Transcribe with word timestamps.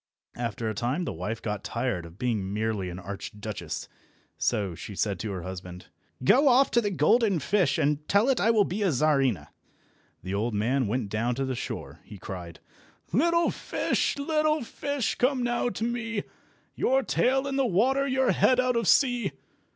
After 0.35 0.67
a 0.67 0.73
time 0.73 1.05
the 1.05 1.13
wife 1.13 1.43
got 1.43 1.63
tired 1.63 2.07
of 2.07 2.17
being 2.17 2.51
merely 2.51 2.89
an 2.89 2.97
Archduchess, 2.97 3.87
so 4.35 4.73
she 4.73 4.95
said 4.95 5.19
to 5.19 5.31
her 5.31 5.43
husband— 5.43 5.89
"Go 6.23 6.47
off 6.47 6.71
to 6.71 6.81
the 6.81 6.89
golden 6.89 7.37
fish, 7.37 7.77
and 7.77 8.07
tell 8.07 8.27
it 8.27 8.39
I 8.39 8.49
will 8.49 8.63
be 8.65 8.81
a 8.81 8.87
Czarina." 8.91 9.49
The 10.23 10.33
old 10.33 10.55
man 10.55 10.87
went 10.87 11.09
down 11.09 11.35
to 11.35 11.45
the 11.45 11.53
shore. 11.53 11.99
He 12.03 12.17
cried— 12.17 12.59
"Little 13.13 13.51
fish, 13.51 14.17
little 14.17 14.63
fish, 14.63 15.13
come 15.13 15.43
now 15.43 15.69
to 15.69 15.83
me, 15.83 16.23
Your 16.73 17.03
tail 17.03 17.45
in 17.45 17.55
the 17.55 17.67
water, 17.67 18.07
your 18.07 18.31
head 18.31 18.59
out 18.59 18.75
of 18.75 18.87
sea!" 18.87 19.33